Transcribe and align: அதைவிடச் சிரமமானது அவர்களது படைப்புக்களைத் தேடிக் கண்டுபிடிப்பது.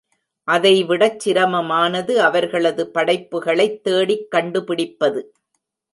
அதைவிடச் 0.47 1.19
சிரமமானது 1.19 2.15
அவர்களது 2.19 2.89
படைப்புக்களைத் 2.93 3.83
தேடிக் 3.83 4.31
கண்டுபிடிப்பது. 4.31 5.33